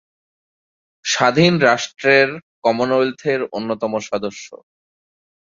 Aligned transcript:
স্বাধীন 1.05 1.53
রাষ্ট্রের 1.61 2.27
কমনওয়েলথের 2.63 3.39
অন্যতম 3.51 3.93
সদস্য। 4.09 4.47